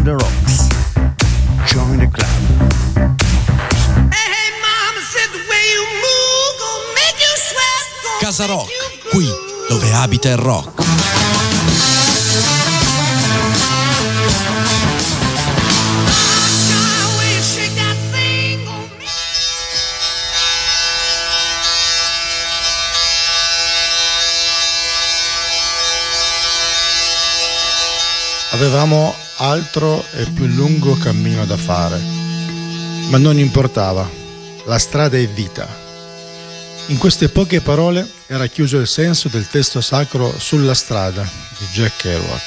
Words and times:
on 0.00 0.04
the 0.04 0.16
rocks. 0.16 0.68
Join 1.72 1.98
the 1.98 2.06
club. 2.06 2.28
Casa 8.20 8.46
Rock, 8.46 8.68
qui 9.10 9.28
dove 9.68 9.92
abita 9.92 10.30
il 10.30 10.36
rock. 10.36 10.82
Avevamo 28.52 29.14
altro 29.42 30.04
e 30.12 30.26
più 30.26 30.46
lungo 30.46 30.96
cammino 30.96 31.46
da 31.46 31.56
fare, 31.56 31.98
ma 33.08 33.16
non 33.16 33.38
importava, 33.38 34.08
la 34.66 34.78
strada 34.78 35.16
è 35.16 35.26
vita. 35.26 35.66
In 36.86 36.98
queste 36.98 37.30
poche 37.30 37.60
parole 37.60 38.06
era 38.26 38.46
chiuso 38.48 38.78
il 38.78 38.86
senso 38.86 39.28
del 39.28 39.48
testo 39.48 39.80
sacro 39.80 40.34
Sulla 40.38 40.74
strada 40.74 41.22
di 41.58 41.64
Jack 41.72 41.96
Kerouac. 41.96 42.42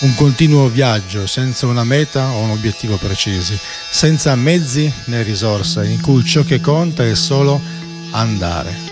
Un 0.00 0.14
continuo 0.14 0.68
viaggio 0.68 1.26
senza 1.26 1.66
una 1.66 1.84
meta 1.84 2.28
o 2.28 2.40
un 2.40 2.50
obiettivo 2.50 2.96
precisi, 2.96 3.58
senza 3.90 4.34
mezzi 4.34 4.92
né 5.04 5.22
risorse, 5.22 5.86
in 5.86 6.00
cui 6.00 6.24
ciò 6.24 6.42
che 6.42 6.60
conta 6.60 7.06
è 7.06 7.14
solo 7.14 7.60
andare. 8.10 8.90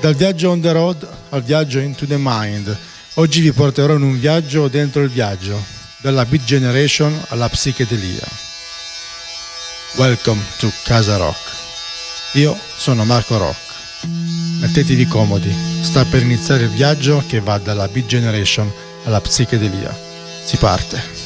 Dal 0.00 0.14
viaggio 0.14 0.50
on 0.50 0.60
the 0.60 0.72
road 0.72 1.08
al 1.28 1.42
viaggio 1.42 1.78
into 1.78 2.06
the 2.06 2.16
mind, 2.18 2.76
Oggi 3.16 3.40
vi 3.42 3.52
porterò 3.52 3.94
in 3.94 4.02
un 4.02 4.18
viaggio 4.18 4.66
dentro 4.66 5.00
il 5.00 5.08
viaggio, 5.08 5.56
dalla 6.04 6.26
Beat 6.26 6.44
Generation 6.44 7.18
alla 7.28 7.48
psichedelia. 7.48 8.28
Welcome 9.96 10.42
to 10.58 10.70
Casa 10.82 11.16
Rock. 11.16 11.38
Io 12.34 12.54
sono 12.76 13.06
Marco 13.06 13.38
Rock. 13.38 13.58
Mettetevi 14.60 15.06
comodi, 15.06 15.50
sta 15.80 16.04
per 16.04 16.20
iniziare 16.20 16.64
il 16.64 16.68
viaggio 16.68 17.24
che 17.26 17.40
va 17.40 17.56
dalla 17.56 17.88
Beat 17.88 18.04
Generation 18.04 18.70
alla 19.04 19.22
psichedelia. 19.22 19.96
Si 20.44 20.58
parte. 20.58 21.23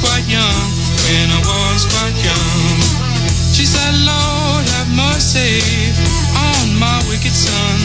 quite 0.00 0.26
young, 0.28 0.68
when 1.08 1.30
I 1.30 1.40
was 1.40 1.86
quite 1.86 2.16
young. 2.24 2.80
She 3.52 3.64
said, 3.64 3.94
Lord, 4.04 4.68
have 4.76 4.88
mercy 4.92 5.60
on 6.36 6.78
my 6.78 7.00
wicked 7.08 7.32
son. 7.32 7.80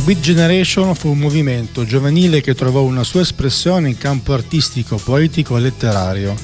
La 0.00 0.06
Beat 0.06 0.20
Generation 0.20 0.94
fu 0.94 1.10
un 1.10 1.18
movimento 1.18 1.84
giovanile 1.84 2.40
che 2.40 2.54
trovò 2.54 2.80
una 2.80 3.04
sua 3.04 3.20
espressione 3.20 3.90
in 3.90 3.98
campo 3.98 4.32
artistico, 4.32 4.96
poetico 4.96 5.58
e 5.58 5.60
letterario, 5.60 6.34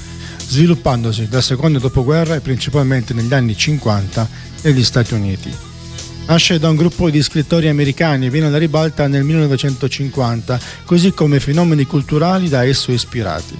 sviluppandosi 0.46 1.26
dal 1.26 1.42
secondo 1.42 1.78
dopoguerra 1.78 2.34
e 2.34 2.40
principalmente 2.40 3.14
negli 3.14 3.32
anni 3.32 3.56
50 3.56 4.28
negli 4.60 4.84
Stati 4.84 5.14
Uniti. 5.14 5.50
Nasce 6.26 6.58
da 6.58 6.68
un 6.68 6.76
gruppo 6.76 7.08
di 7.08 7.22
scrittori 7.22 7.68
americani 7.68 8.26
e 8.26 8.30
viene 8.30 8.48
alla 8.48 8.58
ribalta 8.58 9.06
nel 9.06 9.24
1950, 9.24 10.60
così 10.84 11.12
come 11.12 11.40
fenomeni 11.40 11.86
culturali 11.86 12.50
da 12.50 12.62
esso 12.62 12.92
ispirati. 12.92 13.56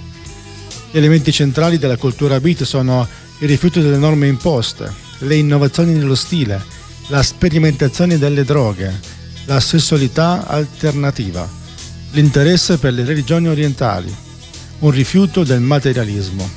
Gli 0.91 0.97
elementi 0.97 1.31
centrali 1.31 1.79
della 1.79 1.97
cultura 1.97 2.39
beat 2.39 2.61
sono 2.65 3.07
il 3.39 3.47
rifiuto 3.47 3.81
delle 3.81 3.97
norme 3.97 4.27
imposte, 4.27 4.93
le 5.21 5.35
innovazioni 5.37 5.93
nello 5.93 6.13
stile, 6.13 6.63
la 7.07 7.23
sperimentazione 7.23 8.19
delle 8.19 8.43
droghe, 8.43 9.16
la 9.47 9.61
sessualità 9.61 10.45
alternativa, 10.45 11.49
l'interesse 12.11 12.77
per 12.77 12.91
le 12.91 13.05
religioni 13.05 13.47
orientali, 13.47 14.13
un 14.79 14.91
rifiuto 14.91 15.45
del 15.45 15.61
materialismo. 15.61 16.49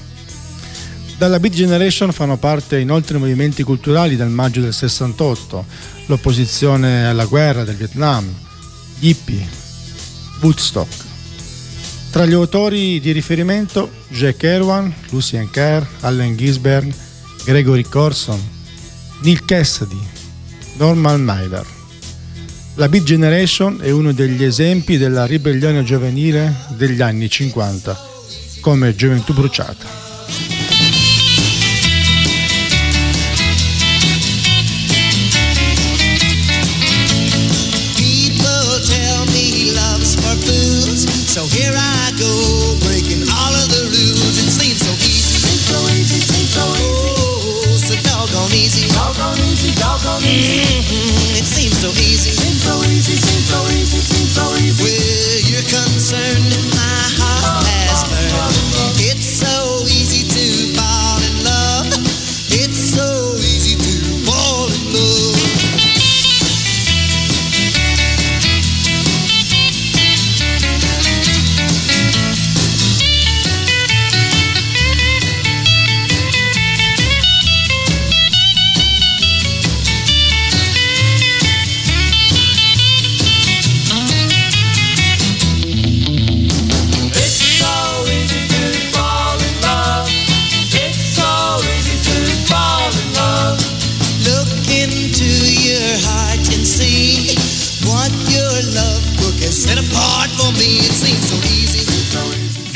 Dalla 1.17 1.39
Beat 1.39 1.55
Generation 1.55 2.13
fanno 2.13 2.37
parte 2.37 2.81
inoltre 2.81 3.19
movimenti 3.19 3.63
culturali 3.63 4.17
del 4.17 4.29
maggio 4.29 4.61
del 4.61 4.75
68, 4.75 5.65
l'opposizione 6.07 7.07
alla 7.07 7.27
guerra 7.27 7.63
del 7.63 7.77
Vietnam, 7.77 8.27
hippie, 8.99 9.47
Woodstock. 10.41 11.05
Tra 12.11 12.27
gli 12.27 12.33
autori 12.33 12.99
di 12.99 13.13
riferimento 13.13 13.89
Jack 14.09 14.39
Kerouan, 14.39 14.93
Lucien 15.11 15.49
Kerr, 15.49 15.85
Allen 16.01 16.37
Ginsberg, 16.37 16.93
Gregory 17.45 17.85
Corson, 17.85 18.41
Neil 19.23 19.45
Cassidy, 19.45 20.01
Norman 20.77 21.23
Mailer. 21.23 21.79
La 22.81 22.89
Beat 22.89 23.03
Generation 23.05 23.79
è 23.83 23.91
uno 23.91 24.13
degli 24.13 24.43
esempi 24.43 24.97
della 24.97 25.27
ribellione 25.27 25.85
giovanile 25.85 26.65
degli 26.79 27.03
anni 27.03 27.29
50, 27.29 27.95
come 28.63 28.95
gioventù 28.95 29.35
bruciata. 29.35 30.09
So 41.31 41.47
here 41.47 41.81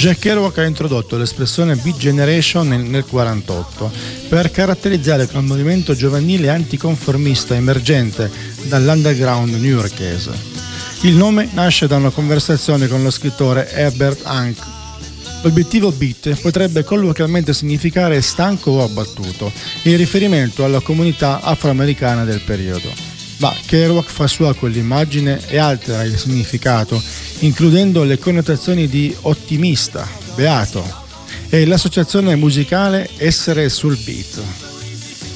Jack 0.05 0.19
Kerouac 0.19 0.59
ha 0.59 0.67
introdotto 0.67 1.17
l'espressione 1.17 1.77
Beat 1.77 1.97
Generation 1.97 2.69
nel, 2.69 2.83
nel 2.83 3.07
48 3.07 3.91
per 4.29 4.51
caratterizzare 4.51 5.27
quel 5.27 5.45
movimento 5.45 5.95
giovanile 5.95 6.51
anticonformista 6.51 7.55
emergente 7.55 8.31
dall'underground 8.65 9.55
newyorkese. 9.55 10.31
Il 11.05 11.15
nome 11.15 11.49
nasce 11.55 11.87
da 11.87 11.97
una 11.97 12.11
conversazione 12.11 12.87
con 12.87 13.03
lo 13.03 13.09
scrittore 13.09 13.71
Herbert 13.71 14.21
Hank. 14.25 14.59
L'obiettivo 15.41 15.91
beat 15.91 16.39
potrebbe 16.39 16.85
colloquialmente 16.85 17.55
significare 17.55 18.21
stanco 18.21 18.73
o 18.73 18.85
abbattuto, 18.85 19.51
in 19.85 19.97
riferimento 19.97 20.67
alla 20.67 20.81
comunità 20.81 21.41
afroamericana 21.41 22.25
del 22.25 22.43
periodo. 22.43 22.93
Ma 23.39 23.55
Kerouac 23.65 24.11
fa 24.11 24.27
sua 24.27 24.55
quell'immagine 24.55 25.41
e 25.47 25.57
altera 25.57 26.03
il 26.03 26.19
significato, 26.19 27.03
includendo 27.45 28.05
le 28.05 28.19
connotazioni 28.19 28.89
di 28.89 29.15
ottimista, 29.23 30.09
beato 30.35 31.03
e 31.49 31.67
l'associazione 31.67 32.35
musicale 32.37 33.09
essere 33.19 33.69
sul 33.69 33.99
beat. 34.05 34.41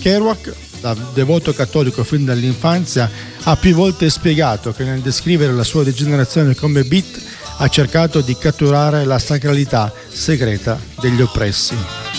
Kerouac, 0.00 0.55
da 0.81 0.96
devoto 1.12 1.52
cattolico 1.52 2.05
fin 2.05 2.25
dall'infanzia, 2.25 3.10
ha 3.43 3.56
più 3.56 3.75
volte 3.75 4.08
spiegato 4.08 4.72
che 4.72 4.84
nel 4.84 5.00
descrivere 5.00 5.52
la 5.52 5.64
sua 5.64 5.84
degenerazione 5.84 6.55
come 6.55 6.84
beat 6.84 7.20
ha 7.58 7.69
cercato 7.69 8.20
di 8.20 8.37
catturare 8.38 9.05
la 9.05 9.19
sacralità 9.19 9.93
segreta 10.08 10.81
degli 11.00 11.20
oppressi. 11.20 12.18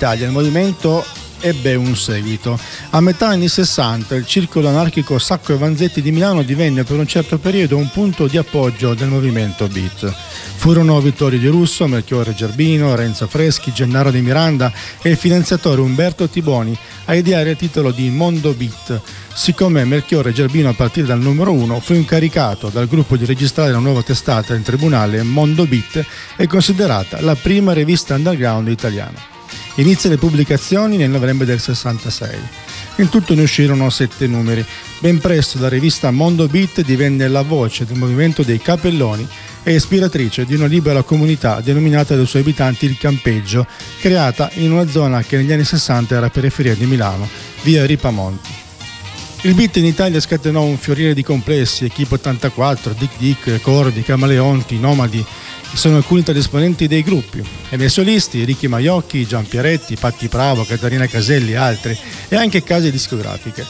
Italia 0.00 0.24
il 0.24 0.32
movimento 0.32 1.04
ebbe 1.40 1.74
un 1.74 1.94
seguito. 1.94 2.58
A 2.88 3.02
metà 3.02 3.28
anni 3.28 3.48
60 3.48 4.14
il 4.14 4.24
circolo 4.24 4.68
anarchico 4.68 5.18
Sacco 5.18 5.52
e 5.52 5.58
Vanzetti 5.58 6.00
di 6.00 6.10
Milano 6.10 6.40
divenne 6.40 6.84
per 6.84 6.96
un 6.96 7.06
certo 7.06 7.36
periodo 7.36 7.76
un 7.76 7.90
punto 7.90 8.26
di 8.26 8.38
appoggio 8.38 8.94
del 8.94 9.08
movimento 9.08 9.68
beat. 9.68 10.10
Furono 10.56 10.98
Vittorio 11.02 11.38
Di 11.38 11.48
Russo, 11.48 11.86
Melchiorre 11.86 12.34
Gerbino, 12.34 12.94
Renzo 12.94 13.26
Freschi, 13.26 13.74
Gennaro 13.74 14.10
Di 14.10 14.22
Miranda 14.22 14.72
e 15.02 15.10
il 15.10 15.16
finanziatore 15.18 15.82
Umberto 15.82 16.30
Tiboni 16.30 16.74
a 17.04 17.14
ideare 17.14 17.50
il 17.50 17.56
titolo 17.58 17.90
di 17.90 18.08
Mondo 18.08 18.54
Beat, 18.54 19.02
siccome 19.34 19.84
Melchiorre 19.84 20.32
Gerbino 20.32 20.70
a 20.70 20.74
partire 20.74 21.08
dal 21.08 21.20
numero 21.20 21.52
1 21.52 21.78
fu 21.80 21.92
incaricato 21.92 22.70
dal 22.70 22.88
gruppo 22.88 23.18
di 23.18 23.26
registrare 23.26 23.70
la 23.70 23.78
nuova 23.78 24.02
testata 24.02 24.54
in 24.54 24.62
tribunale 24.62 25.22
Mondo 25.22 25.66
Beat 25.66 26.02
è 26.36 26.46
considerata 26.46 27.20
la 27.20 27.34
prima 27.34 27.74
rivista 27.74 28.14
underground 28.14 28.68
italiana. 28.68 29.39
Inizia 29.76 30.10
le 30.10 30.18
pubblicazioni 30.18 30.96
nel 30.96 31.10
novembre 31.10 31.46
del 31.46 31.60
66. 31.60 32.38
In 32.96 33.08
tutto 33.08 33.34
ne 33.34 33.42
uscirono 33.42 33.88
sette 33.88 34.26
numeri. 34.26 34.64
Ben 34.98 35.18
presto 35.18 35.58
la 35.58 35.68
rivista 35.68 36.10
Mondo 36.10 36.48
Beat 36.48 36.82
divenne 36.82 37.28
la 37.28 37.42
voce 37.42 37.86
del 37.86 37.96
movimento 37.96 38.42
dei 38.42 38.60
capelloni 38.60 39.26
e 39.62 39.74
ispiratrice 39.74 40.44
di 40.44 40.54
una 40.54 40.66
libera 40.66 41.02
comunità 41.02 41.60
denominata 41.60 42.16
dai 42.16 42.26
suoi 42.26 42.42
abitanti 42.42 42.86
il 42.86 42.98
Campeggio, 42.98 43.66
creata 44.00 44.50
in 44.54 44.72
una 44.72 44.88
zona 44.88 45.22
che 45.22 45.36
negli 45.36 45.52
anni 45.52 45.64
60 45.64 46.14
era 46.14 46.30
periferia 46.30 46.74
di 46.74 46.86
Milano, 46.86 47.28
via 47.62 47.86
Ripamonti. 47.86 48.68
Il 49.42 49.54
beat 49.54 49.76
in 49.76 49.86
Italia 49.86 50.20
scatenò 50.20 50.62
un 50.62 50.76
fiorire 50.76 51.14
di 51.14 51.22
complessi, 51.22 51.86
Equipe 51.86 52.16
84, 52.16 52.94
Dick 52.98 53.16
Dick, 53.16 53.60
Cordi, 53.62 54.02
Camaleonti, 54.02 54.78
Nomadi, 54.78 55.24
sono 55.72 55.96
alcuni 55.96 56.22
tra 56.22 56.32
gli 56.32 56.38
esponenti 56.38 56.88
dei 56.88 57.02
gruppi 57.02 57.42
e 57.68 57.76
nei 57.76 57.88
solisti 57.88 58.44
Ricky 58.44 58.66
Maiocchi, 58.66 59.26
Gian 59.26 59.46
Pieretti, 59.46 59.96
Patti 59.96 60.28
Bravo, 60.28 60.64
Caterina 60.64 61.06
Caselli 61.06 61.52
e 61.52 61.56
altri 61.56 61.96
e 62.28 62.36
anche 62.36 62.62
case 62.62 62.90
discografiche. 62.90 63.66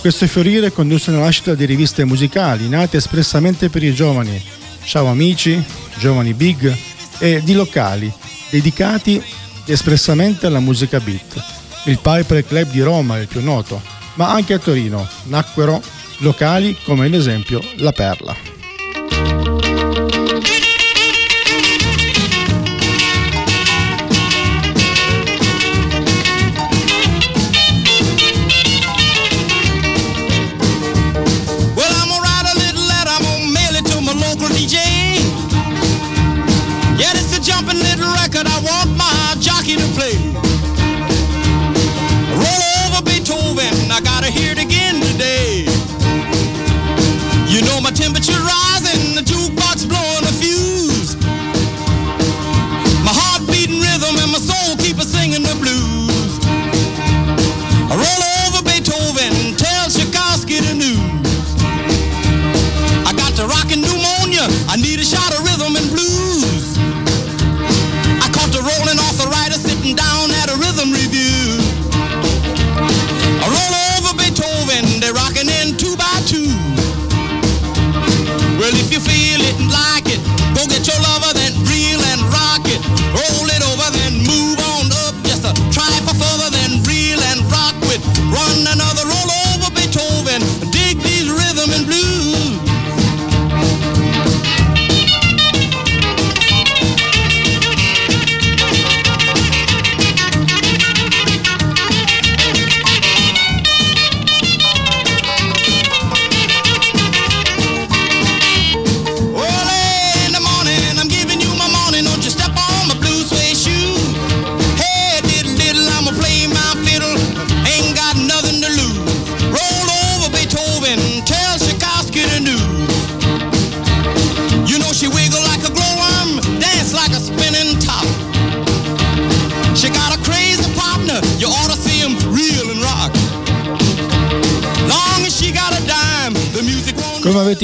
Questo 0.00 0.26
fiorire 0.26 0.70
condusse 0.70 1.10
alla 1.10 1.20
nascita 1.20 1.54
di 1.54 1.64
riviste 1.64 2.04
musicali 2.04 2.68
nate 2.68 2.98
espressamente 2.98 3.70
per 3.70 3.82
i 3.82 3.94
giovani, 3.94 4.42
Ciao 4.84 5.06
Amici, 5.06 5.62
Giovani 5.98 6.34
Big 6.34 6.76
e 7.18 7.40
di 7.42 7.54
locali 7.54 8.12
dedicati 8.50 9.22
espressamente 9.66 10.46
alla 10.46 10.60
musica 10.60 11.00
beat. 11.00 11.42
Il 11.86 11.98
Piper 12.00 12.46
Club 12.46 12.70
di 12.70 12.80
Roma 12.82 13.16
è 13.16 13.22
il 13.22 13.28
più 13.28 13.42
noto, 13.42 13.80
ma 14.14 14.30
anche 14.30 14.54
a 14.54 14.58
Torino 14.58 15.08
nacquero 15.24 15.82
locali 16.18 16.76
come 16.84 17.06
ad 17.06 17.14
esempio 17.14 17.62
La 17.76 17.92
Perla. 17.92 18.53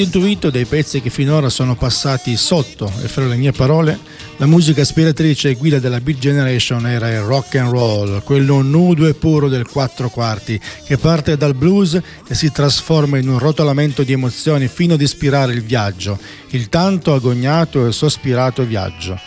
Avete 0.01 0.17
intuito 0.17 0.49
dai 0.49 0.65
pezzi 0.65 1.01
che 1.01 1.09
finora 1.09 1.49
sono 1.49 1.75
passati 1.75 2.35
sotto 2.35 2.91
e 3.03 3.07
fra 3.07 3.25
le 3.27 3.35
mie 3.35 3.51
parole, 3.51 3.99
la 4.37 4.45
musica 4.45 4.81
ispiratrice 4.81 5.49
e 5.49 5.55
guida 5.55 5.79
della 5.79 5.99
Beat 5.99 6.17
Generation 6.17 6.87
era 6.87 7.09
il 7.09 7.19
rock 7.19 7.55
and 7.55 7.69
roll, 7.69 8.23
quello 8.23 8.61
nudo 8.61 9.05
e 9.07 9.13
puro 9.13 9.47
del 9.47 9.67
quattro 9.67 10.09
quarti, 10.09 10.59
che 10.85 10.97
parte 10.97 11.37
dal 11.37 11.53
blues 11.53 11.99
e 12.27 12.33
si 12.33 12.51
trasforma 12.51 13.17
in 13.17 13.29
un 13.29 13.37
rotolamento 13.37 14.03
di 14.03 14.13
emozioni 14.13 14.67
fino 14.67 14.95
ad 14.95 15.01
ispirare 15.01 15.53
il 15.53 15.61
viaggio, 15.61 16.17
il 16.49 16.69
tanto 16.69 17.13
agognato 17.13 17.85
e 17.85 17.91
sospirato 17.91 18.63
viaggio. 18.63 19.19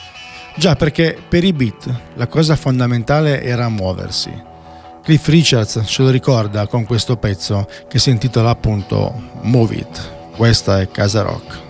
Già 0.57 0.77
perché 0.77 1.17
per 1.29 1.45
i 1.45 1.53
beat 1.53 2.01
la 2.15 2.27
cosa 2.27 2.57
fondamentale 2.57 3.43
era 3.43 3.69
muoversi. 3.69 4.31
Cliff 5.03 5.27
Richards 5.29 5.83
ce 5.85 6.03
lo 6.03 6.11
ricorda 6.11 6.67
con 6.67 6.85
questo 6.85 7.17
pezzo 7.17 7.69
che 7.89 7.99
si 7.99 8.11
intitola 8.11 8.51
appunto 8.51 9.13
Move 9.43 9.75
It. 9.75 10.14
Questa 10.37 10.81
è 10.81 10.89
Casa 10.89 11.23
Rock. 11.23 11.63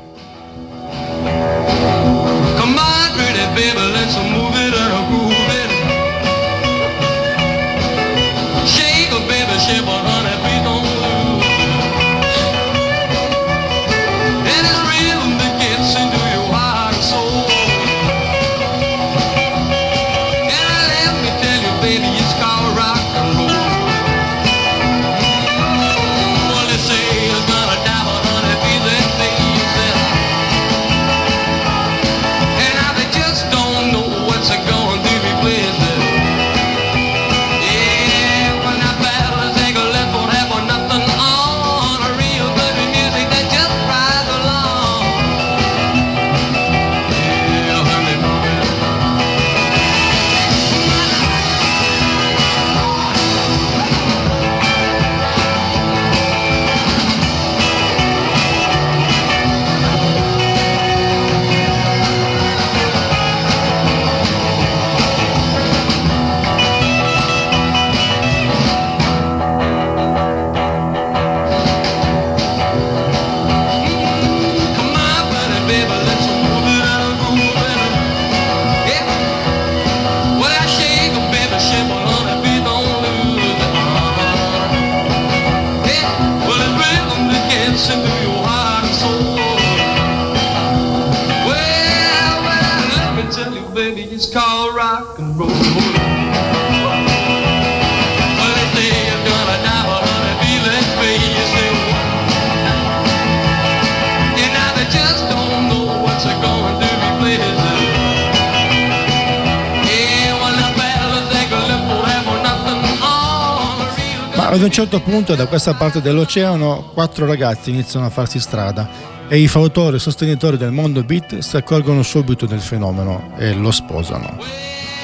Ad 114.55 114.63
un 114.63 114.71
certo 114.71 115.01
punto 115.01 115.35
da 115.35 115.47
questa 115.47 115.75
parte 115.75 116.01
dell'oceano 116.01 116.91
quattro 116.95 117.27
ragazzi 117.27 117.71
iniziano 117.71 118.07
a 118.07 118.11
farsi 118.11 118.39
strada 118.39 118.89
e 119.27 119.39
i 119.39 119.49
fautori 119.49 119.97
e 119.97 119.99
sostenitori 119.99 120.57
del 120.57 120.71
mondo 120.71 121.03
beat 121.03 121.39
si 121.39 121.57
accorgono 121.57 122.05
subito 122.05 122.47
del 122.47 122.61
fenomeno 122.61 123.33
e 123.37 123.53
lo 123.53 123.73
sposano. 123.73 124.39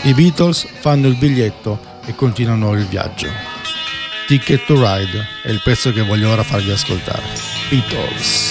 I 0.02 0.14
Beatles 0.14 0.68
fanno 0.78 1.08
il 1.08 1.16
biglietto 1.16 1.80
e 2.06 2.14
continuano 2.14 2.74
il 2.74 2.86
viaggio. 2.86 3.26
Ticket 4.28 4.66
to 4.66 4.74
Ride 4.74 5.26
è 5.42 5.50
il 5.50 5.60
pezzo 5.64 5.92
che 5.92 6.02
voglio 6.02 6.30
ora 6.30 6.44
farvi 6.44 6.70
ascoltare. 6.70 7.24
Beatles. 7.68 8.49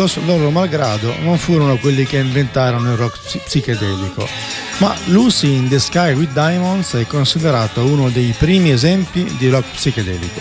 Beatles, 0.00 0.24
loro 0.24 0.50
malgrado, 0.50 1.14
non 1.20 1.36
furono 1.36 1.76
quelli 1.76 2.06
che 2.06 2.16
inventarono 2.16 2.92
il 2.92 2.96
rock 2.96 3.18
psi- 3.22 3.40
psichedelico, 3.44 4.26
ma 4.78 4.96
Lucy 5.06 5.54
in 5.56 5.68
the 5.68 5.78
Sky 5.78 6.14
with 6.14 6.32
Diamonds 6.32 6.94
è 6.94 7.06
considerato 7.06 7.84
uno 7.84 8.08
dei 8.08 8.34
primi 8.38 8.70
esempi 8.70 9.24
di 9.36 9.50
rock 9.50 9.72
psichedelico. 9.72 10.40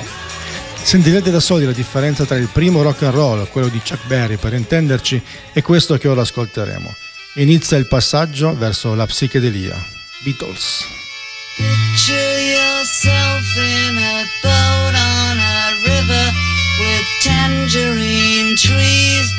Sentirete 0.82 1.30
da 1.30 1.42
soli 1.42 1.66
la 1.66 1.74
differenza 1.74 2.24
tra 2.24 2.38
il 2.38 2.48
primo 2.48 2.82
rock 2.82 3.04
and 3.04 3.14
roll, 3.14 3.50
quello 3.50 3.68
di 3.68 3.80
Chuck 3.80 4.06
Berry 4.06 4.38
per 4.38 4.54
intenderci, 4.54 5.22
e 5.52 5.62
questo 5.62 5.98
che 5.98 6.08
ora 6.08 6.22
ascolteremo. 6.22 6.96
Inizia 7.36 7.76
il 7.76 7.88
passaggio 7.88 8.56
verso 8.56 8.96
la 8.96 9.06
psichedelia. 9.06 9.76
Beatles. 10.24 10.86
Picture 11.58 12.40
yourself 12.40 13.58
in 13.58 13.98
a 13.98 14.24
boat 14.42 14.96
on 14.96 15.38
a 15.38 15.72
river 15.84 16.32
with 16.80 17.06
tangerine 17.22 18.56
trees 18.56 19.39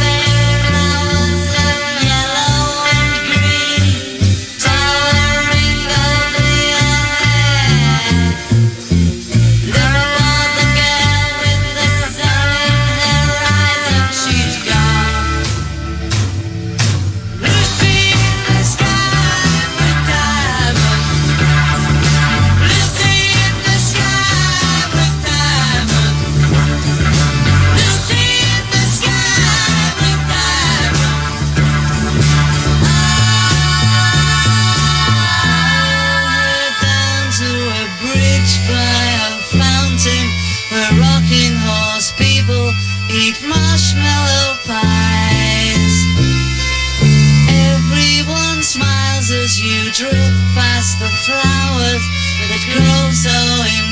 girl 52.65 53.11
so 53.11 53.29
in 53.65 53.90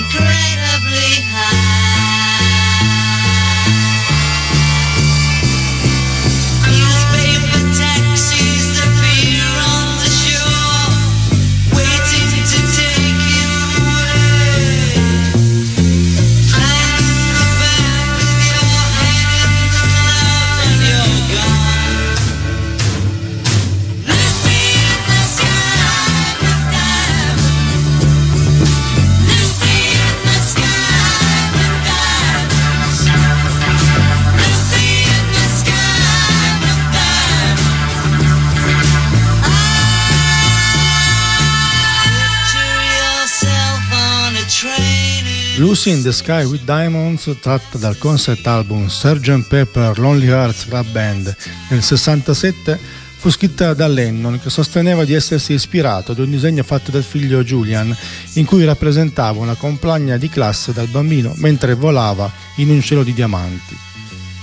Lucy 45.79 45.91
in 45.95 46.03
the 46.03 46.11
Sky 46.11 46.43
with 46.43 46.65
Diamonds, 46.65 47.33
tratta 47.39 47.77
dal 47.77 47.97
concept 47.97 48.45
album 48.47 48.89
Sgt. 48.89 49.47
Pepper 49.47 49.97
Lonely 49.97 50.27
Hearts 50.27 50.65
Club 50.65 50.85
Band 50.87 51.33
nel 51.69 51.81
67, 51.81 52.77
fu 53.15 53.29
scritta 53.29 53.73
da 53.73 53.87
Lennon 53.87 54.41
che 54.41 54.49
sosteneva 54.49 55.05
di 55.05 55.13
essersi 55.13 55.53
ispirato 55.53 56.11
ad 56.11 56.19
un 56.19 56.29
disegno 56.31 56.63
fatto 56.63 56.91
dal 56.91 57.03
figlio 57.03 57.45
Julian 57.45 57.95
in 58.33 58.43
cui 58.43 58.65
rappresentava 58.65 59.39
una 59.39 59.55
compagna 59.55 60.17
di 60.17 60.27
classe 60.27 60.73
dal 60.73 60.87
bambino 60.87 61.31
mentre 61.37 61.75
volava 61.75 62.29
in 62.55 62.69
un 62.71 62.81
cielo 62.81 63.03
di 63.03 63.13
diamanti. 63.13 63.77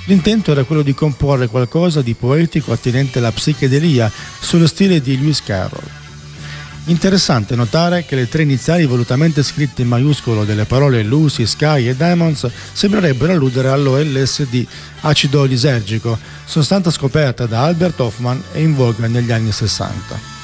L'intento 0.07 0.53
era 0.53 0.65
quello 0.65 0.81
di 0.81 0.95
comporre 0.95 1.49
qualcosa 1.49 2.01
di 2.01 2.15
poetico 2.15 2.73
attinente 2.73 3.19
alla 3.19 3.33
psichedelia 3.33 4.11
sullo 4.41 4.67
stile 4.67 5.03
di 5.03 5.19
Lewis 5.19 5.43
Carroll. 5.43 6.06
Interessante 6.89 7.57
notare 7.57 8.05
che 8.05 8.15
le 8.15 8.29
tre 8.29 8.43
iniziali 8.43 8.87
volutamente 8.87 9.43
scritte 9.43 9.83
in 9.83 9.89
maiuscolo 9.89 10.45
delle 10.45 10.67
parole 10.67 11.03
Lucy, 11.03 11.45
Sky 11.45 11.89
e 11.89 11.97
Diamonds 11.97 12.49
sembrerebbero 12.73 13.33
alludere 13.33 13.71
all'OLSD, 13.71 14.65
acido 15.01 15.43
lisergico, 15.45 16.17
sostanza 16.45 16.93
scoperta 16.93 17.47
da 17.47 17.65
Albert 17.65 17.99
Hoffman 17.99 18.41
e 18.53 18.63
in 18.63 18.77
voga 18.77 19.09
negli 19.09 19.33
anni 19.33 19.51
60. 19.51 20.36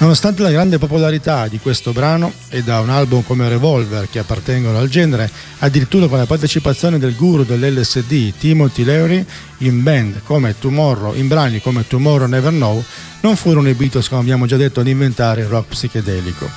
Nonostante 0.00 0.42
la 0.42 0.52
grande 0.52 0.78
popolarità 0.78 1.48
di 1.48 1.58
questo 1.58 1.90
brano 1.92 2.32
e 2.50 2.62
da 2.62 2.78
un 2.78 2.88
album 2.88 3.24
come 3.24 3.48
Revolver 3.48 4.08
che 4.08 4.20
appartengono 4.20 4.78
al 4.78 4.88
genere, 4.88 5.28
addirittura 5.58 6.06
con 6.06 6.18
la 6.18 6.24
partecipazione 6.24 7.00
del 7.00 7.16
guru 7.16 7.42
dell'LSD 7.42 8.34
Timothy 8.38 8.84
Leary 8.84 9.26
in 9.58 9.82
band 9.82 10.20
come 10.22 10.56
Tomorrow, 10.56 11.16
in 11.16 11.26
brani 11.26 11.60
come 11.60 11.84
Tomorrow 11.84 12.28
Never 12.28 12.52
Know, 12.52 12.82
non 13.22 13.34
furono 13.34 13.68
i 13.68 13.74
Beatles, 13.74 14.08
come 14.08 14.20
abbiamo 14.20 14.46
già 14.46 14.56
detto, 14.56 14.78
ad 14.78 14.86
inventare 14.86 15.40
il 15.40 15.48
rock 15.48 15.70
psichedelico. 15.70 16.48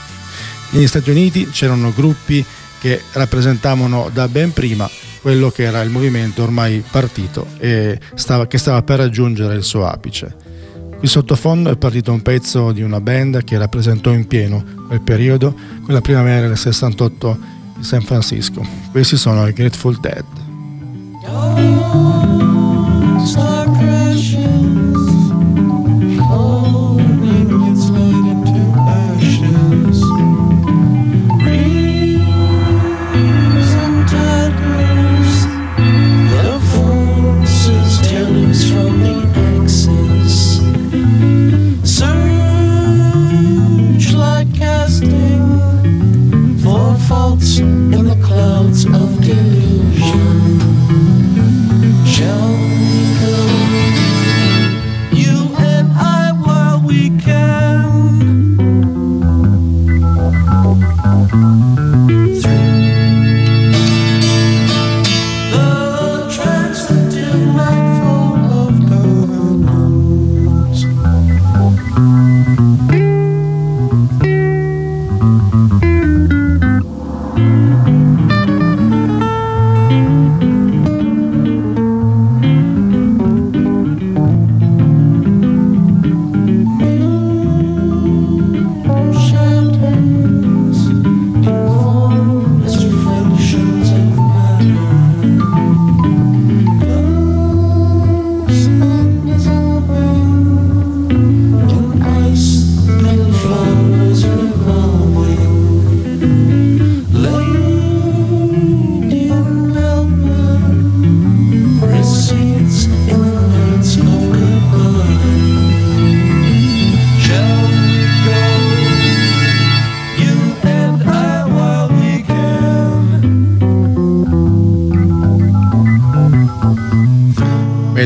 Negli 0.69 0.87
Stati 0.87 1.09
Uniti 1.09 1.49
c'erano 1.49 1.91
gruppi 1.95 2.45
che 2.79 3.01
rappresentavano 3.13 4.11
da 4.13 4.27
ben 4.27 4.53
prima 4.53 4.87
quello 5.19 5.49
che 5.49 5.63
era 5.63 5.81
il 5.81 5.89
movimento 5.89 6.43
ormai 6.43 6.83
partito 6.89 7.47
e 7.57 7.99
stava, 8.13 8.45
che 8.45 8.59
stava 8.59 8.83
per 8.83 8.99
raggiungere 8.99 9.55
il 9.55 9.63
suo 9.63 9.87
apice. 9.87 10.40
Qui 11.01 11.09
sottofondo 11.09 11.71
è 11.71 11.77
partito 11.77 12.11
un 12.11 12.21
pezzo 12.21 12.71
di 12.71 12.83
una 12.83 13.01
band 13.01 13.43
che 13.43 13.57
rappresentò 13.57 14.11
in 14.11 14.27
pieno 14.27 14.63
quel 14.85 15.01
periodo, 15.01 15.55
quella 15.83 15.99
primavera 15.99 16.47
del 16.47 16.55
68 16.55 17.37
in 17.77 17.83
San 17.83 18.01
Francisco. 18.01 18.63
Questi 18.91 19.17
sono 19.17 19.47
i 19.47 19.51
Grateful 19.51 19.99
Dead. 19.99 20.23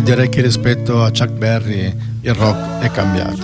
Direi 0.06 0.30
che 0.30 0.41
rispetto 0.41 1.04
a 1.04 1.10
Chuck 1.10 1.32
Berry 1.32 1.91
il 2.22 2.34
rock 2.36 2.78
è 2.84 2.91
cambiato. 2.91 3.44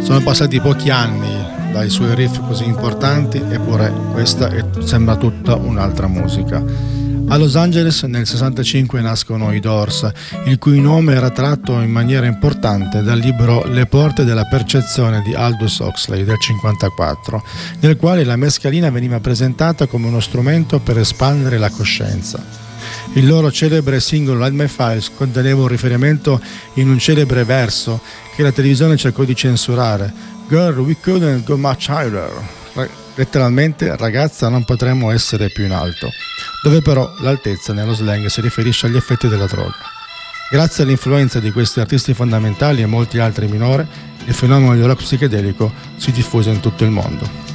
Sono 0.00 0.20
passati 0.20 0.60
pochi 0.60 0.90
anni 0.90 1.28
dai 1.72 1.90
suoi 1.90 2.14
riff 2.14 2.40
così 2.46 2.64
importanti, 2.64 3.38
eppure 3.38 3.92
questa 4.12 4.48
è- 4.48 4.64
sembra 4.84 5.16
tutta 5.16 5.56
un'altra 5.56 6.06
musica. 6.06 6.62
A 7.30 7.36
Los 7.36 7.56
Angeles 7.56 8.04
nel 8.04 8.26
65 8.26 9.00
nascono 9.00 9.52
i 9.52 9.58
Doors, 9.58 10.08
il 10.44 10.56
cui 10.58 10.80
nome 10.80 11.14
era 11.14 11.30
tratto 11.30 11.80
in 11.80 11.90
maniera 11.90 12.26
importante 12.26 13.02
dal 13.02 13.18
libro 13.18 13.64
Le 13.64 13.86
porte 13.86 14.24
della 14.24 14.44
percezione 14.44 15.20
di 15.22 15.34
Aldous 15.34 15.80
Huxley 15.80 16.22
del 16.22 16.38
54, 16.38 17.42
nel 17.80 17.96
quale 17.96 18.22
la 18.22 18.36
mescalina 18.36 18.88
veniva 18.88 19.18
presentata 19.18 19.86
come 19.86 20.06
uno 20.06 20.20
strumento 20.20 20.78
per 20.78 20.96
espandere 20.96 21.58
la 21.58 21.70
coscienza. 21.70 22.67
Il 23.14 23.26
loro 23.26 23.50
celebre 23.50 24.00
singolo 24.00 24.38
Light 24.38 24.54
My 24.54 24.68
Files 24.68 25.10
conteneva 25.14 25.62
un 25.62 25.68
riferimento 25.68 26.40
in 26.74 26.88
un 26.88 26.98
celebre 26.98 27.44
verso 27.44 28.00
che 28.34 28.42
la 28.42 28.52
televisione 28.52 28.96
cercò 28.96 29.24
di 29.24 29.34
censurare. 29.34 30.12
Girl, 30.48 30.78
we 30.78 30.96
couldn't 31.00 31.44
go 31.44 31.56
much 31.56 31.88
higher. 31.88 32.30
Ra- 32.74 33.06
Letteralmente, 33.18 33.96
ragazza, 33.96 34.48
non 34.48 34.64
potremmo 34.64 35.10
essere 35.10 35.50
più 35.50 35.64
in 35.64 35.72
alto, 35.72 36.08
dove 36.62 36.82
però 36.82 37.12
l'altezza 37.18 37.72
nello 37.72 37.92
slang 37.92 38.26
si 38.26 38.40
riferisce 38.40 38.86
agli 38.86 38.96
effetti 38.96 39.26
della 39.26 39.46
droga. 39.46 39.74
Grazie 40.48 40.84
all'influenza 40.84 41.40
di 41.40 41.50
questi 41.50 41.80
artisti 41.80 42.14
fondamentali 42.14 42.80
e 42.80 42.86
molti 42.86 43.18
altri 43.18 43.48
minori, 43.48 43.84
il 44.24 44.34
fenomeno 44.34 44.76
del 44.76 44.96
psichedelico 44.96 45.72
si 45.96 46.12
diffuse 46.12 46.50
in 46.50 46.60
tutto 46.60 46.84
il 46.84 46.90
mondo. 46.90 47.47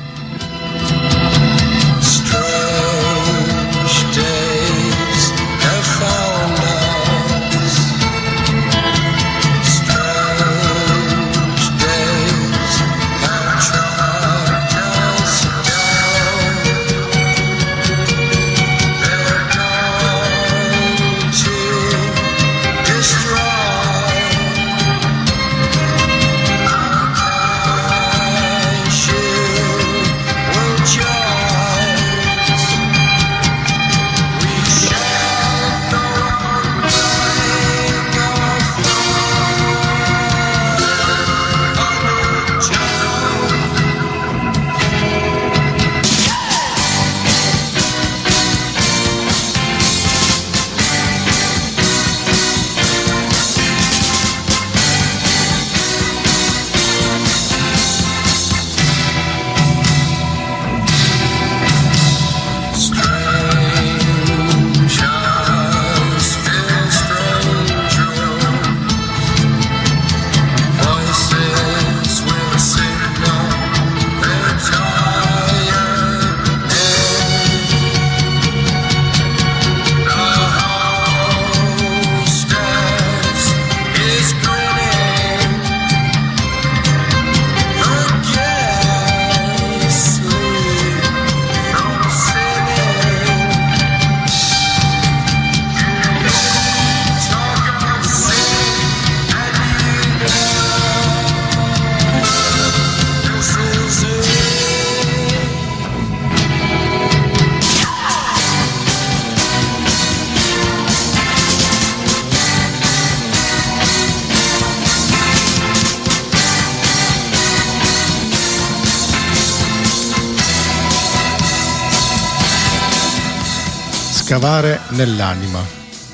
Scavare 124.34 124.80
nell'anima, 124.94 125.64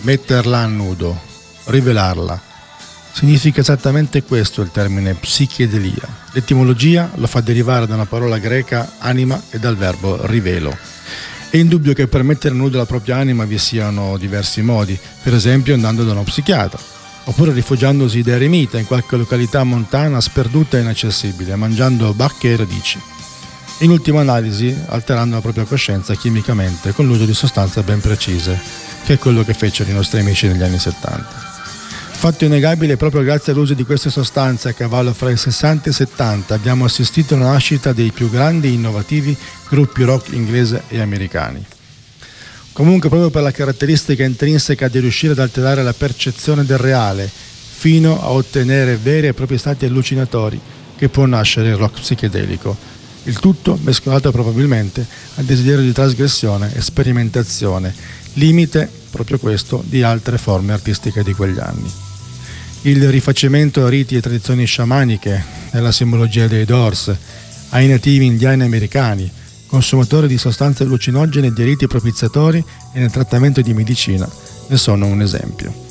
metterla 0.01 0.57
a 0.57 0.65
nudo, 0.65 1.17
rivelarla. 1.67 2.41
Significa 3.13 3.61
esattamente 3.61 4.23
questo 4.23 4.61
il 4.61 4.71
termine 4.71 5.13
psichedelia. 5.13 6.05
L'etimologia 6.33 7.11
lo 7.15 7.27
fa 7.27 7.39
derivare 7.39 7.87
da 7.87 7.93
una 7.93 8.05
parola 8.05 8.37
greca 8.37 8.95
anima 8.97 9.41
e 9.49 9.57
dal 9.57 9.77
verbo 9.77 10.25
rivelo. 10.25 10.77
È 11.49 11.55
indubbio 11.55 11.93
che 11.93 12.07
per 12.07 12.23
mettere 12.23 12.53
a 12.53 12.57
nudo 12.57 12.77
la 12.77 12.85
propria 12.85 13.15
anima 13.15 13.45
vi 13.45 13.57
siano 13.57 14.17
diversi 14.17 14.61
modi, 14.61 14.99
per 15.23 15.33
esempio 15.33 15.73
andando 15.73 16.03
da 16.03 16.11
uno 16.11 16.23
psichiatra, 16.23 16.77
oppure 17.23 17.53
rifugiandosi 17.53 18.21
da 18.21 18.33
eremita 18.33 18.77
in 18.77 18.85
qualche 18.85 19.15
località 19.15 19.63
montana 19.63 20.19
sperduta 20.19 20.77
e 20.77 20.81
inaccessibile, 20.81 21.55
mangiando 21.55 22.13
bacche 22.13 22.51
e 22.51 22.57
radici 22.57 22.99
in 23.79 23.91
ultima 23.91 24.21
analisi 24.21 24.75
alterando 24.87 25.35
la 25.35 25.41
propria 25.41 25.63
coscienza 25.63 26.15
chimicamente 26.15 26.91
con 26.93 27.05
l'uso 27.05 27.25
di 27.25 27.33
sostanze 27.33 27.81
ben 27.81 28.01
precise, 28.01 28.59
che 29.05 29.13
è 29.13 29.17
quello 29.17 29.43
che 29.43 29.53
fecero 29.53 29.89
i 29.89 29.93
nostri 29.93 30.19
amici 30.19 30.47
negli 30.47 30.63
anni 30.63 30.79
70. 30.79 31.47
Fatto 32.19 32.43
innegabile, 32.43 32.97
proprio 32.97 33.21
grazie 33.21 33.53
all'uso 33.53 33.73
di 33.73 33.85
queste 33.85 34.09
sostanze 34.09 34.67
a 34.67 34.73
cavallo 34.73 35.13
fra 35.13 35.31
i 35.31 35.37
60 35.37 35.87
e 35.87 35.89
i 35.91 35.93
70 35.93 36.53
abbiamo 36.53 36.83
assistito 36.83 37.35
alla 37.35 37.51
nascita 37.51 37.93
dei 37.93 38.11
più 38.11 38.29
grandi 38.29 38.67
e 38.67 38.71
innovativi 38.71 39.35
gruppi 39.69 40.03
rock 40.03 40.33
inglese 40.33 40.83
e 40.89 40.99
americani. 40.99 41.65
Comunque 42.73 43.07
proprio 43.07 43.29
per 43.29 43.41
la 43.41 43.51
caratteristica 43.51 44.25
intrinseca 44.25 44.89
di 44.89 44.99
riuscire 44.99 45.31
ad 45.31 45.39
alterare 45.39 45.81
la 45.81 45.93
percezione 45.93 46.65
del 46.65 46.77
reale 46.77 47.29
fino 47.29 48.21
a 48.21 48.31
ottenere 48.31 48.97
veri 48.97 49.27
e 49.27 49.33
propri 49.33 49.57
stati 49.57 49.85
allucinatori 49.85 50.59
che 50.97 51.07
può 51.07 51.25
nascere 51.25 51.69
il 51.69 51.77
rock 51.77 52.01
psichedelico, 52.01 52.75
il 53.23 53.39
tutto 53.39 53.77
mescolato 53.83 54.31
probabilmente 54.31 55.05
al 55.35 55.45
desiderio 55.45 55.83
di 55.83 55.91
trasgressione 55.91 56.73
e 56.73 56.81
sperimentazione, 56.81 57.93
limite 58.33 58.89
proprio 59.09 59.39
questo 59.39 59.83
di 59.85 60.03
altre 60.03 60.37
forme 60.37 60.73
artistiche 60.73 61.23
di 61.23 61.33
quegli 61.33 61.59
anni. 61.59 61.91
Il 62.83 63.09
rifacimento 63.09 63.85
a 63.85 63.89
riti 63.89 64.15
e 64.15 64.21
tradizioni 64.21 64.65
sciamaniche 64.65 65.43
nella 65.71 65.91
simbologia 65.91 66.47
dei 66.47 66.65
Doors, 66.65 67.13
ai 67.69 67.87
nativi 67.87 68.25
indiani 68.25 68.63
americani, 68.63 69.29
consumatori 69.67 70.27
di 70.27 70.37
sostanze 70.37 70.83
allucinogene 70.83 71.47
e 71.47 71.53
di 71.53 71.63
riti 71.63 71.87
propiziatori 71.87 72.63
e 72.93 72.99
nel 72.99 73.11
trattamento 73.11 73.61
di 73.61 73.73
medicina 73.73 74.27
ne 74.67 74.77
sono 74.77 75.05
un 75.05 75.21
esempio. 75.21 75.87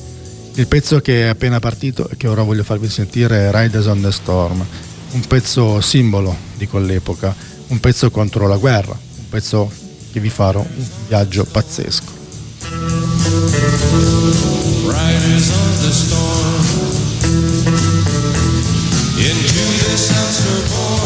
Il 0.55 0.67
pezzo 0.67 1.01
che 1.01 1.25
è 1.25 1.29
appena 1.29 1.61
partito 1.61 2.09
e 2.09 2.17
che 2.17 2.27
ora 2.27 2.43
voglio 2.43 2.65
farvi 2.65 2.89
sentire 2.89 3.49
è 3.49 3.51
Riders 3.53 3.87
on 3.87 4.01
the 4.01 4.11
Storm, 4.11 4.65
un 5.13 5.21
pezzo 5.27 5.81
simbolo 5.81 6.37
di 6.57 6.67
quell'epoca, 6.67 7.35
un 7.69 7.81
pezzo 7.81 8.11
contro 8.11 8.47
la 8.47 8.57
guerra, 8.57 8.93
un 8.93 9.29
pezzo 9.29 9.71
che 10.13 10.21
vi 10.21 10.31
farò 10.31 10.61
un 10.61 10.87
viaggio 11.07 11.45
pazzesco. 11.45 12.17
Into 19.21 19.65
this 19.85 20.11
house 20.11 20.41
we're 20.47 20.69
born. 20.69 20.98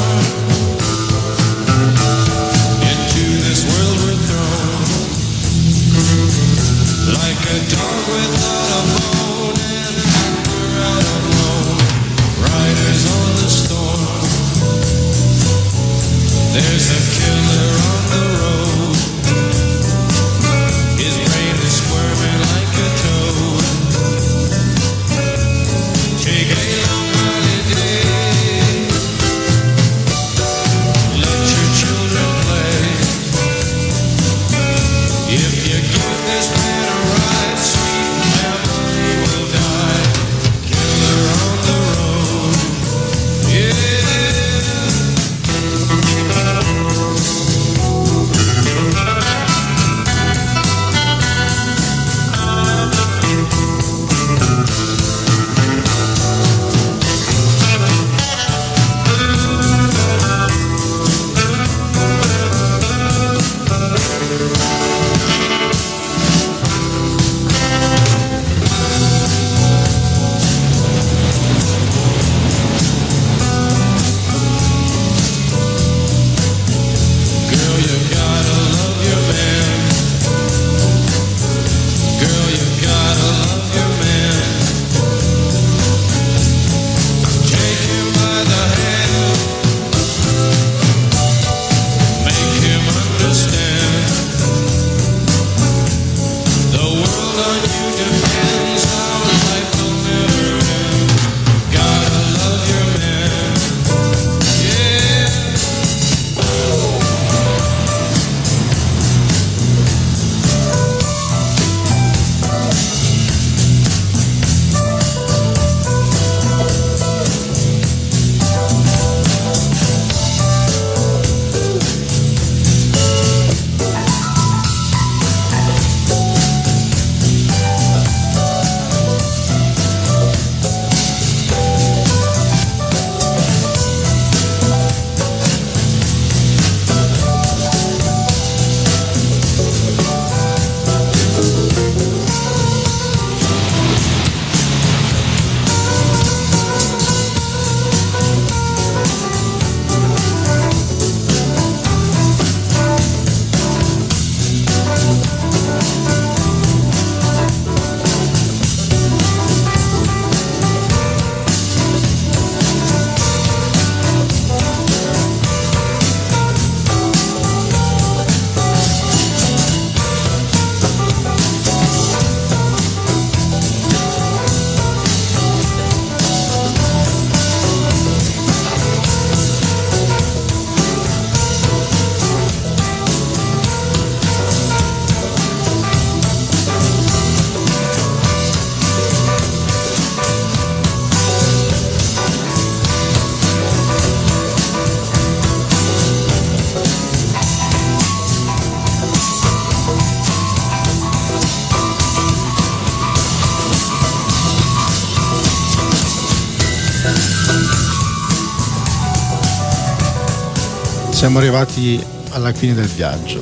Siamo 211.22 211.38
arrivati 211.38 212.04
alla 212.30 212.52
fine 212.52 212.74
del 212.74 212.88
viaggio. 212.88 213.38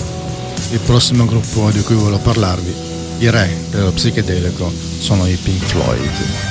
Il 0.70 0.80
prossimo 0.80 1.24
gruppo 1.24 1.70
di 1.70 1.80
cui 1.80 1.94
volevo 1.94 2.18
parlarvi, 2.18 2.74
i 3.20 3.30
re 3.30 3.56
dello 3.70 3.90
psichedelico, 3.92 4.70
sono 4.98 5.26
i 5.26 5.34
Pink 5.36 5.64
Floyd. 5.64 6.49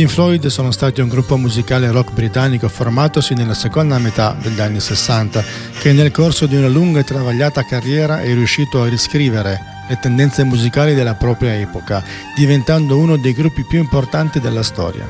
Pink 0.00 0.12
Floyd 0.12 0.46
sono 0.46 0.70
stati 0.70 1.02
un 1.02 1.08
gruppo 1.08 1.36
musicale 1.36 1.90
rock 1.90 2.14
britannico 2.14 2.70
formatosi 2.70 3.34
nella 3.34 3.52
seconda 3.52 3.98
metà 3.98 4.34
degli 4.40 4.58
anni 4.58 4.80
60 4.80 5.44
che 5.78 5.92
nel 5.92 6.10
corso 6.10 6.46
di 6.46 6.56
una 6.56 6.68
lunga 6.68 7.00
e 7.00 7.04
travagliata 7.04 7.66
carriera 7.66 8.22
è 8.22 8.32
riuscito 8.32 8.80
a 8.80 8.88
riscrivere 8.88 9.60
le 9.86 9.98
tendenze 10.00 10.42
musicali 10.44 10.94
della 10.94 11.16
propria 11.16 11.54
epoca, 11.54 12.02
diventando 12.34 12.96
uno 12.96 13.18
dei 13.18 13.34
gruppi 13.34 13.62
più 13.62 13.78
importanti 13.78 14.40
della 14.40 14.62
storia. 14.62 15.06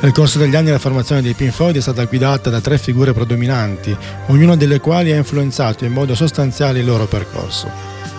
Nel 0.00 0.12
corso 0.12 0.36
degli 0.36 0.54
anni 0.54 0.68
la 0.68 0.78
formazione 0.78 1.22
dei 1.22 1.32
Pink 1.32 1.52
Floyd 1.52 1.76
è 1.76 1.80
stata 1.80 2.04
guidata 2.04 2.50
da 2.50 2.60
tre 2.60 2.76
figure 2.76 3.14
predominanti, 3.14 3.96
ognuna 4.26 4.54
delle 4.54 4.80
quali 4.80 5.12
ha 5.12 5.16
influenzato 5.16 5.86
in 5.86 5.92
modo 5.92 6.14
sostanziale 6.14 6.80
il 6.80 6.84
loro 6.84 7.06
percorso. 7.06 7.70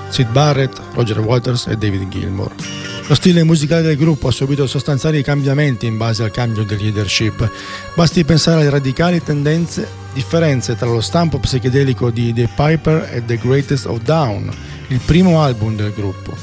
Sid 0.08 0.32
Barrett, 0.32 0.82
Roger 0.96 1.20
Waters 1.20 1.68
e 1.68 1.78
David 1.78 2.10
Gilmour. 2.10 2.89
Lo 3.10 3.16
stile 3.16 3.44
musicale 3.44 3.82
del 3.82 3.98
gruppo 3.98 4.28
ha 4.28 4.32
subito 4.32 4.68
sostanziali 4.68 5.24
cambiamenti 5.24 5.88
in 5.88 5.98
base 5.98 6.22
al 6.22 6.30
cambio 6.30 6.64
di 6.64 6.78
leadership. 6.78 7.50
Basti 7.96 8.24
pensare 8.24 8.62
alle 8.62 8.70
radicali 8.70 9.24
tendenze, 9.24 9.88
differenze 10.14 10.76
tra 10.76 10.88
lo 10.88 11.02
stampo 11.02 11.40
psichedelico 11.40 12.12
di 12.12 12.32
The 12.34 12.48
Piper 12.56 13.10
e 13.12 13.26
The 13.26 13.38
Greatest 13.38 13.88
of 13.88 14.02
Down, 14.02 14.54
il 14.90 15.00
primo 15.04 15.42
album 15.42 15.76
del 15.76 15.92
gruppo, 15.92 16.38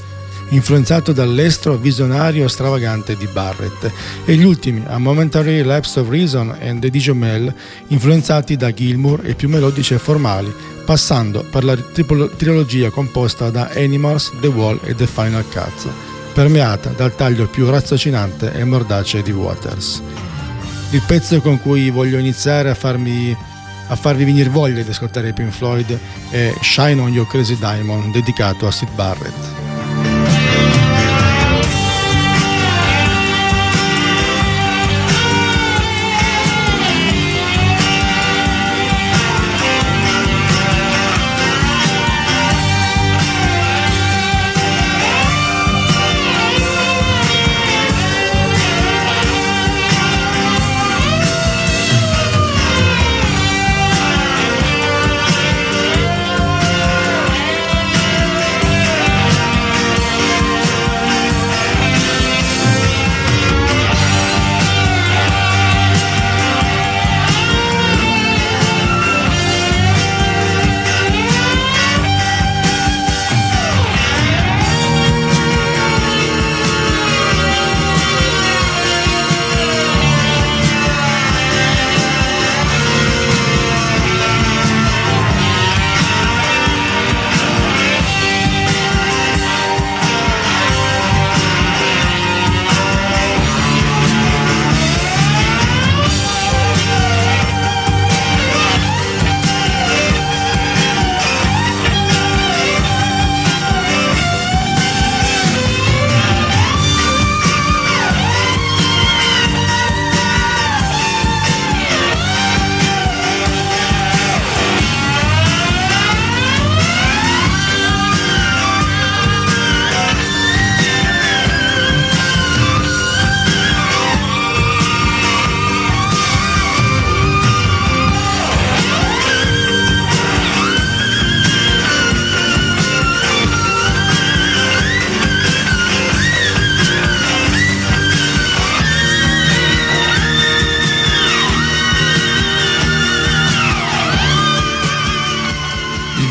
influenzato 0.48 1.12
dall'estro 1.12 1.76
visionario 1.76 2.46
e 2.46 2.48
stravagante 2.48 3.16
di 3.16 3.28
Barrett, 3.28 3.88
e 4.24 4.34
gli 4.34 4.44
ultimi, 4.44 4.82
A 4.88 4.98
Momentary 4.98 5.62
Lapse 5.62 6.00
of 6.00 6.08
Reason 6.08 6.52
e 6.58 6.76
The 6.80 6.90
Dijomel, 6.90 7.54
influenzati 7.86 8.56
da 8.56 8.74
Gilmour 8.74 9.20
e 9.22 9.36
più 9.36 9.48
melodici 9.48 9.94
e 9.94 9.98
formali, 9.98 10.52
passando 10.84 11.44
per 11.48 11.62
la 11.62 11.76
trilogia 11.76 12.90
composta 12.90 13.50
da 13.50 13.70
Animals, 13.76 14.32
The 14.40 14.48
Wall 14.48 14.80
e 14.82 14.96
The 14.96 15.06
Final 15.06 15.44
Cut 15.48 16.05
permeata 16.36 16.90
dal 16.90 17.14
taglio 17.14 17.48
più 17.48 17.70
razzocinante 17.70 18.52
e 18.52 18.62
mordace 18.62 19.22
di 19.22 19.30
Waters. 19.30 20.02
Il 20.90 21.00
pezzo 21.06 21.40
con 21.40 21.58
cui 21.62 21.88
voglio 21.88 22.18
iniziare 22.18 22.68
a, 22.68 22.74
farmi, 22.74 23.34
a 23.86 23.96
farvi 23.96 24.24
venire 24.26 24.50
voglia 24.50 24.82
di 24.82 24.90
ascoltare 24.90 25.32
Pink 25.32 25.50
Floyd 25.50 25.98
è 26.28 26.52
Shine 26.60 27.00
on 27.00 27.10
Your 27.10 27.26
Crazy 27.26 27.56
Diamond, 27.56 28.12
dedicato 28.12 28.66
a 28.66 28.70
Sid 28.70 28.90
Barrett. 28.90 29.65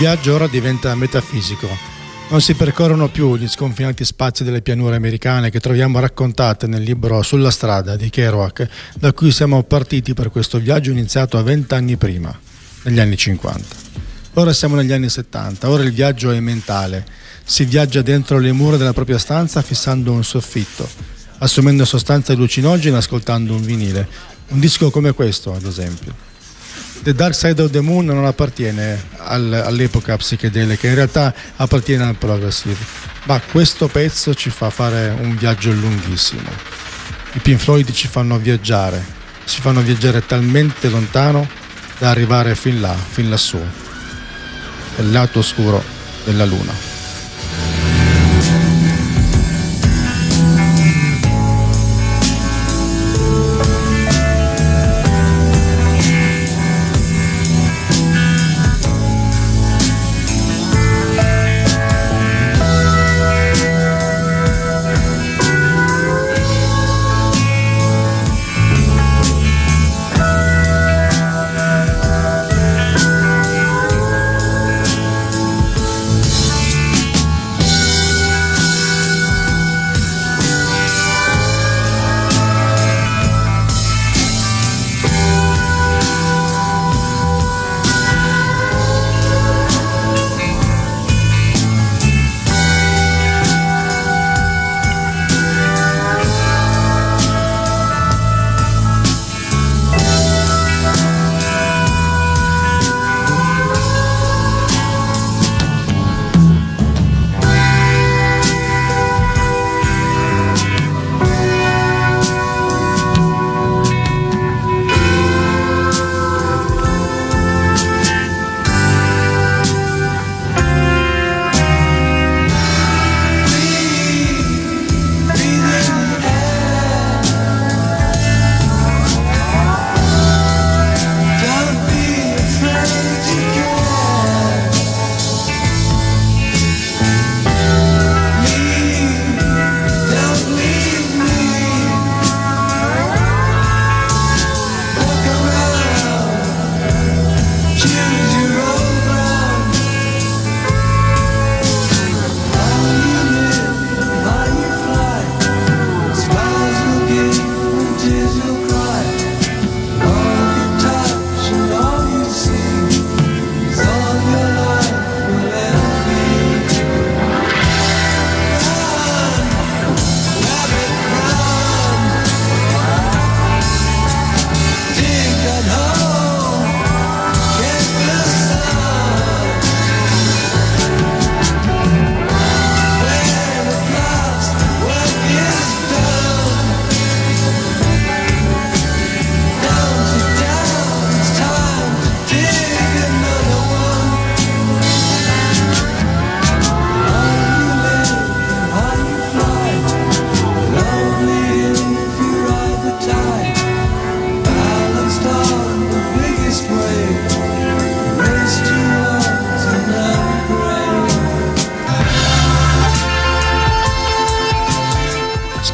Viaggio 0.06 0.36
ora 0.36 0.46
diventa 0.46 0.94
metafisico. 0.94 1.68
Non 2.30 2.40
si 2.40 2.54
percorrono 2.54 3.10
più 3.10 3.36
gli 3.38 3.48
sconfinati 3.48 4.06
spazi 4.06 4.44
delle 4.44 4.62
pianure 4.62 4.96
americane 4.96 5.50
che 5.50 5.60
troviamo 5.60 5.98
raccontate 5.98 6.68
nel 6.68 6.84
libro 6.84 7.24
Sulla 7.24 7.50
strada 7.50 7.96
di 7.96 8.12
Kerouac, 8.12 8.68
da 9.00 9.14
cui 9.14 9.32
siamo 9.32 9.64
partiti 9.64 10.14
per 10.14 10.30
questo 10.30 10.60
viaggio 10.60 10.92
iniziato 10.92 11.42
vent'anni 11.42 11.98
prima, 11.98 12.32
negli 12.84 13.00
anni 13.00 13.18
50. 13.18 13.76
Ora 14.34 14.54
siamo 14.54 14.76
negli 14.76 14.92
anni 14.92 15.10
70, 15.10 15.68
ora 15.68 15.82
il 15.82 15.92
viaggio 15.92 16.30
è 16.30 16.40
mentale. 16.40 17.04
Si 17.44 17.66
viaggia 17.66 18.04
dentro 18.04 18.38
le 18.38 18.52
mura 18.52 18.78
della 18.78 18.94
propria 18.94 19.18
stanza 19.18 19.64
fissando 19.64 20.12
un 20.12 20.24
soffitto, 20.24 20.88
assumendo 21.40 21.84
sostanze 21.84 22.34
allucinogene 22.34 22.98
ascoltando 22.98 23.56
un 23.56 23.64
vinile. 23.64 24.08
Un 24.50 24.60
disco 24.60 24.92
come 24.92 25.14
questo, 25.14 25.52
ad 25.52 25.66
esempio. 25.66 26.35
The 27.04 27.14
Dark 27.14 27.36
Side 27.36 27.62
of 27.62 27.70
the 27.72 27.82
Moon 27.82 28.06
non 28.06 28.26
appartiene 28.26 29.00
al- 29.18 29.54
all'epoca 29.66 30.18
psichedelica, 30.18 30.88
in 30.88 30.96
realtà 30.96 31.34
appartiene 31.56 32.04
al 32.04 32.16
progressive, 32.16 32.78
ma 33.26 33.40
questo 33.40 33.88
pezzo 33.88 34.34
ci 34.34 34.50
fa 34.50 34.70
fare 34.72 35.16
un 35.20 35.36
viaggio 35.38 35.72
lunghissimo. 35.72 36.50
I 37.34 37.40
Pink 37.40 37.60
Floyd 37.60 37.92
ci 37.92 38.08
fanno 38.08 38.38
viaggiare, 38.40 39.04
ci 39.46 39.62
fanno 39.62 39.82
viaggiare 39.82 40.26
talmente 40.26 40.90
lontano 40.90 41.48
da 42.00 42.10
arrivare 42.10 42.56
fin 42.56 42.82
là, 42.82 42.94
fin 42.96 43.30
lassù, 43.30 43.60
nel 44.98 45.12
lato 45.12 45.40
oscuro 45.40 45.84
della 46.24 46.46
luna. 46.46 46.95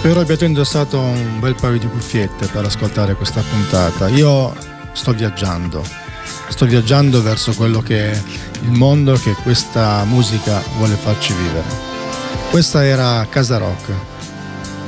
Spero 0.01 0.21
abbiate 0.21 0.45
indossato 0.45 0.99
un 0.99 1.39
bel 1.39 1.53
paio 1.53 1.77
di 1.77 1.85
cuffiette 1.85 2.47
per 2.47 2.65
ascoltare 2.65 3.13
questa 3.13 3.43
puntata. 3.47 4.09
Io 4.09 4.51
sto 4.93 5.13
viaggiando, 5.13 5.85
sto 6.49 6.65
viaggiando 6.65 7.21
verso 7.21 7.53
quello 7.53 7.81
che 7.81 8.11
è 8.11 8.23
il 8.61 8.71
mondo 8.71 9.13
che 9.13 9.33
questa 9.43 10.03
musica 10.05 10.59
vuole 10.77 10.95
farci 10.95 11.33
vivere. 11.33 11.67
Questa 12.49 12.83
era 12.83 13.27
Casa 13.29 13.59
Rock. 13.59 13.93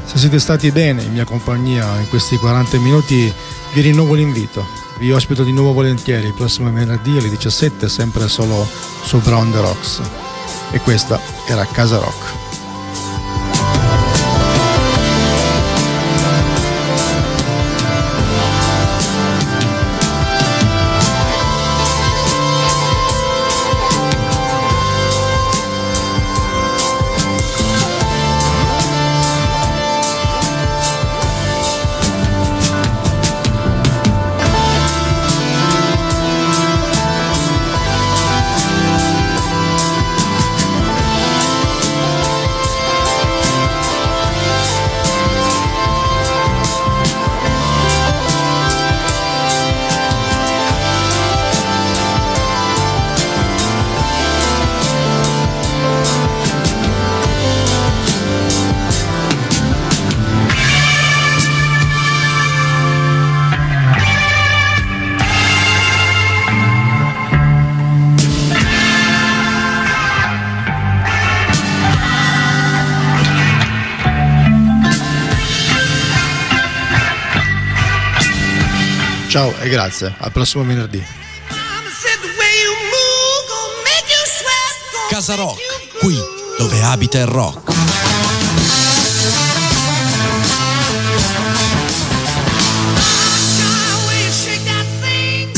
Se 0.03 0.18
siete 0.18 0.39
stati 0.39 0.72
bene 0.72 1.03
in 1.03 1.11
mia 1.11 1.26
compagnia 1.26 1.95
in 1.99 2.09
questi 2.09 2.36
40 2.36 2.80
minuti, 2.80 3.32
vi 3.74 3.82
rinnovo 3.82 4.16
l'invito. 4.16 4.66
Vi 4.97 5.11
ospito 5.11 5.43
di 5.43 5.51
nuovo 5.51 5.74
volentieri 5.74 6.26
il 6.26 6.34
prossimo 6.34 6.72
venerdì 6.72 7.16
alle 7.20 7.30
17, 7.30 7.88
sempre 7.88 8.28
solo 8.28 8.68
su 9.03 9.20
Brown 9.20 9.51
the 9.51 9.61
Rocks. 9.61 10.01
E 10.72 10.80
questa 10.80 11.20
era 11.47 11.68
Casa 11.68 11.99
Rock. 11.99 12.43
Grazie, 79.74 80.14
al 80.20 80.32
prossimo 80.32 80.64
venerdì. 80.64 81.04
Casa 85.10 85.34
Rock, 85.36 85.60
qui 86.00 86.16
dove 86.58 86.82
abita 86.84 87.18
il 87.18 87.26
rock. 87.26 87.62